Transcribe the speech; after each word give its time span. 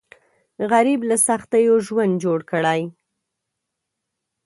غریب 0.71 0.99
له 1.09 1.15
سختیو 1.27 1.73
ژوند 1.87 2.13
جوړ 2.23 2.39
کړی 2.51 2.81